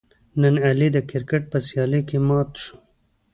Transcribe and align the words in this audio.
نن 0.41 0.55
علي 0.65 0.87
د 0.93 0.97
کرکیټ 1.09 1.43
په 1.51 1.57
سیالۍ 1.67 2.01
کې 2.09 2.17
مات 2.27 2.51
شو. 2.63 2.75